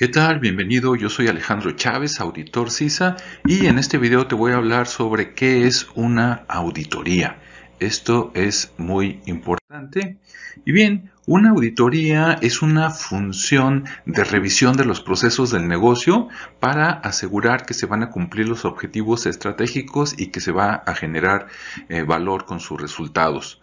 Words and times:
¿Qué 0.00 0.08
tal? 0.08 0.40
Bienvenido, 0.40 0.96
yo 0.96 1.10
soy 1.10 1.28
Alejandro 1.28 1.72
Chávez, 1.72 2.20
auditor 2.20 2.70
CISA, 2.70 3.16
y 3.44 3.66
en 3.66 3.78
este 3.78 3.98
video 3.98 4.26
te 4.26 4.34
voy 4.34 4.52
a 4.52 4.56
hablar 4.56 4.86
sobre 4.86 5.34
qué 5.34 5.66
es 5.66 5.88
una 5.94 6.46
auditoría. 6.48 7.38
Esto 7.80 8.32
es 8.34 8.72
muy 8.78 9.20
importante. 9.26 10.16
Y 10.64 10.72
bien, 10.72 11.10
una 11.26 11.50
auditoría 11.50 12.38
es 12.40 12.62
una 12.62 12.88
función 12.88 13.84
de 14.06 14.24
revisión 14.24 14.74
de 14.74 14.86
los 14.86 15.02
procesos 15.02 15.50
del 15.50 15.68
negocio 15.68 16.28
para 16.60 16.92
asegurar 16.92 17.66
que 17.66 17.74
se 17.74 17.84
van 17.84 18.02
a 18.02 18.08
cumplir 18.08 18.48
los 18.48 18.64
objetivos 18.64 19.26
estratégicos 19.26 20.18
y 20.18 20.28
que 20.28 20.40
se 20.40 20.50
va 20.50 20.76
a 20.76 20.94
generar 20.94 21.48
eh, 21.90 22.04
valor 22.04 22.46
con 22.46 22.60
sus 22.60 22.80
resultados. 22.80 23.60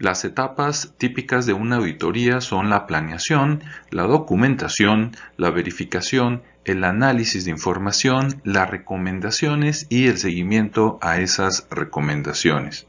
Las 0.00 0.24
etapas 0.24 0.94
típicas 0.96 1.44
de 1.44 1.52
una 1.52 1.76
auditoría 1.76 2.40
son 2.40 2.70
la 2.70 2.86
planeación, 2.86 3.62
la 3.90 4.04
documentación, 4.04 5.14
la 5.36 5.50
verificación, 5.50 6.42
el 6.64 6.84
análisis 6.84 7.44
de 7.44 7.50
información, 7.50 8.40
las 8.42 8.70
recomendaciones 8.70 9.86
y 9.90 10.06
el 10.06 10.16
seguimiento 10.16 10.98
a 11.02 11.18
esas 11.20 11.68
recomendaciones. 11.70 12.86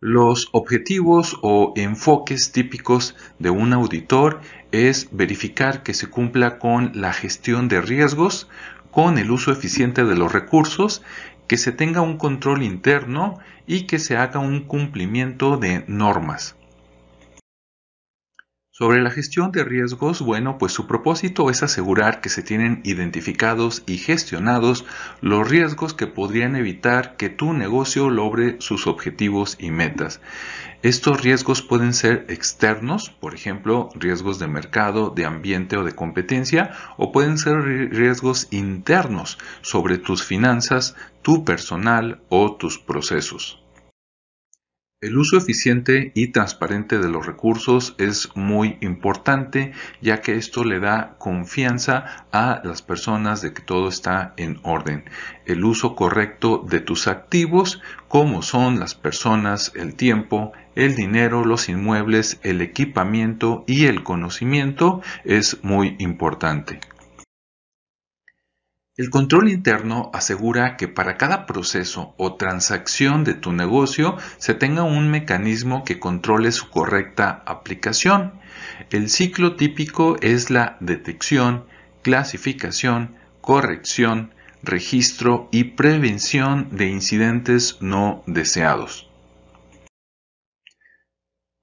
Los 0.00 0.48
objetivos 0.52 1.36
o 1.42 1.74
enfoques 1.76 2.50
típicos 2.50 3.14
de 3.38 3.50
un 3.50 3.74
auditor 3.74 4.40
es 4.72 5.10
verificar 5.12 5.82
que 5.82 5.92
se 5.92 6.06
cumpla 6.08 6.58
con 6.58 6.92
la 6.94 7.12
gestión 7.12 7.68
de 7.68 7.82
riesgos, 7.82 8.48
con 8.90 9.18
el 9.18 9.30
uso 9.30 9.52
eficiente 9.52 10.04
de 10.04 10.16
los 10.16 10.32
recursos 10.32 11.02
que 11.48 11.56
se 11.56 11.72
tenga 11.72 12.02
un 12.02 12.18
control 12.18 12.62
interno 12.62 13.38
y 13.66 13.86
que 13.86 13.98
se 13.98 14.16
haga 14.16 14.38
un 14.38 14.60
cumplimiento 14.60 15.56
de 15.56 15.84
normas. 15.88 16.54
Sobre 18.78 19.02
la 19.02 19.10
gestión 19.10 19.50
de 19.50 19.64
riesgos, 19.64 20.22
bueno, 20.22 20.56
pues 20.56 20.70
su 20.70 20.86
propósito 20.86 21.50
es 21.50 21.64
asegurar 21.64 22.20
que 22.20 22.28
se 22.28 22.44
tienen 22.44 22.80
identificados 22.84 23.82
y 23.86 23.98
gestionados 23.98 24.84
los 25.20 25.50
riesgos 25.50 25.94
que 25.94 26.06
podrían 26.06 26.54
evitar 26.54 27.16
que 27.16 27.28
tu 27.28 27.54
negocio 27.54 28.08
logre 28.08 28.54
sus 28.60 28.86
objetivos 28.86 29.56
y 29.58 29.72
metas. 29.72 30.20
Estos 30.84 31.20
riesgos 31.24 31.60
pueden 31.60 31.92
ser 31.92 32.26
externos, 32.28 33.10
por 33.10 33.34
ejemplo, 33.34 33.88
riesgos 33.96 34.38
de 34.38 34.46
mercado, 34.46 35.10
de 35.10 35.24
ambiente 35.24 35.76
o 35.76 35.82
de 35.82 35.96
competencia, 35.96 36.70
o 36.96 37.10
pueden 37.10 37.36
ser 37.36 37.56
riesgos 37.90 38.46
internos 38.52 39.38
sobre 39.60 39.98
tus 39.98 40.22
finanzas, 40.22 40.94
tu 41.22 41.44
personal 41.44 42.20
o 42.28 42.54
tus 42.54 42.78
procesos. 42.78 43.60
El 45.00 45.16
uso 45.16 45.36
eficiente 45.36 46.10
y 46.16 46.32
transparente 46.32 46.98
de 46.98 47.08
los 47.08 47.24
recursos 47.24 47.94
es 47.98 48.30
muy 48.34 48.78
importante 48.80 49.70
ya 50.00 50.20
que 50.20 50.34
esto 50.34 50.64
le 50.64 50.80
da 50.80 51.14
confianza 51.18 52.26
a 52.32 52.60
las 52.64 52.82
personas 52.82 53.40
de 53.40 53.52
que 53.52 53.62
todo 53.62 53.88
está 53.88 54.34
en 54.36 54.58
orden. 54.64 55.04
El 55.46 55.64
uso 55.64 55.94
correcto 55.94 56.66
de 56.68 56.80
tus 56.80 57.06
activos 57.06 57.80
como 58.08 58.42
son 58.42 58.80
las 58.80 58.96
personas, 58.96 59.70
el 59.76 59.94
tiempo, 59.94 60.50
el 60.74 60.96
dinero, 60.96 61.44
los 61.44 61.68
inmuebles, 61.68 62.40
el 62.42 62.60
equipamiento 62.60 63.62
y 63.68 63.84
el 63.84 64.02
conocimiento 64.02 65.00
es 65.24 65.62
muy 65.62 65.94
importante. 66.00 66.80
El 68.98 69.10
control 69.10 69.48
interno 69.48 70.10
asegura 70.12 70.76
que 70.76 70.88
para 70.88 71.16
cada 71.16 71.46
proceso 71.46 72.14
o 72.16 72.34
transacción 72.34 73.22
de 73.22 73.34
tu 73.34 73.52
negocio 73.52 74.16
se 74.38 74.54
tenga 74.54 74.82
un 74.82 75.08
mecanismo 75.08 75.84
que 75.84 76.00
controle 76.00 76.50
su 76.50 76.68
correcta 76.68 77.44
aplicación. 77.46 78.32
El 78.90 79.08
ciclo 79.08 79.54
típico 79.54 80.16
es 80.20 80.50
la 80.50 80.76
detección, 80.80 81.64
clasificación, 82.02 83.14
corrección, 83.40 84.34
registro 84.64 85.48
y 85.52 85.62
prevención 85.62 86.66
de 86.72 86.88
incidentes 86.88 87.76
no 87.80 88.24
deseados. 88.26 89.07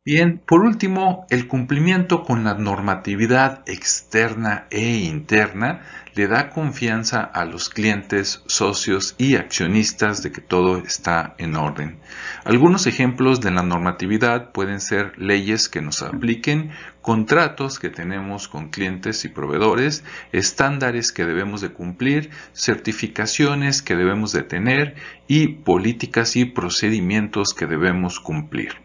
Bien, 0.08 0.38
por 0.38 0.64
último, 0.64 1.26
el 1.32 1.48
cumplimiento 1.48 2.22
con 2.22 2.44
la 2.44 2.54
normatividad 2.54 3.64
externa 3.66 4.68
e 4.70 4.98
interna 4.98 5.82
le 6.14 6.28
da 6.28 6.52
confianza 6.52 7.22
a 7.22 7.44
los 7.44 7.70
clientes, 7.70 8.44
socios 8.46 9.16
y 9.18 9.36
accionistas 9.36 10.22
de 10.22 10.32
que 10.32 10.42
todo 10.42 10.78
está 10.78 11.34
en 11.40 11.56
orden. 11.56 11.98
Algunos 12.44 12.86
ejemplos 12.86 13.42
de 13.42 13.50
la 13.50 13.64
normatividad 13.64 14.52
pueden 14.52 14.80
ser 14.80 15.18
leyes 15.18 15.70
que 15.70 15.82
nos 15.82 16.04
apliquen, 16.04 16.70
contratos 17.02 17.80
que 17.80 17.90
tenemos 17.90 18.48
con 18.48 18.70
clientes 18.70 19.26
y 19.26 19.30
proveedores, 19.30 20.04
estándares 20.32 21.12
que 21.12 21.26
debemos 21.26 21.62
de 21.62 21.74
cumplir, 21.74 22.30
certificaciones 22.54 23.82
que 23.82 23.96
debemos 23.96 24.34
de 24.34 24.44
tener 24.44 24.94
y 25.28 25.48
políticas 25.48 26.36
y 26.36 26.46
procedimientos 26.46 27.56
que 27.56 27.66
debemos 27.66 28.20
cumplir. 28.20 28.85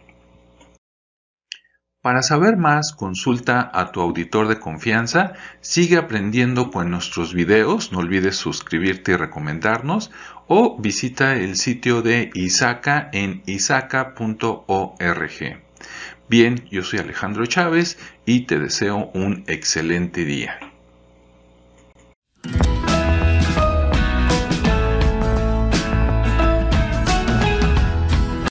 Para 2.03 2.23
saber 2.23 2.57
más, 2.57 2.95
consulta 2.95 3.71
a 3.75 3.93
tu 3.93 4.01
auditor 4.01 4.49
de 4.49 4.59
confianza, 4.59 5.35
sigue 5.61 5.99
aprendiendo 5.99 6.71
con 6.71 6.91
nuestros 6.91 7.35
videos, 7.35 7.93
no 7.93 7.99
olvides 7.99 8.37
suscribirte 8.37 9.13
y 9.13 9.17
recomendarnos, 9.17 10.11
o 10.47 10.79
visita 10.81 11.37
el 11.37 11.57
sitio 11.57 12.01
de 12.01 12.31
Isaca 12.33 13.11
en 13.13 13.43
isaca.org. 13.45 14.15
Bien, 16.31 16.65
yo 16.71 16.85
soy 16.85 17.01
Alejandro 17.01 17.45
Chávez 17.45 17.99
y 18.25 18.47
te 18.47 18.59
deseo 18.59 19.11
un 19.13 19.45
excelente 19.47 20.25
día. 20.25 20.70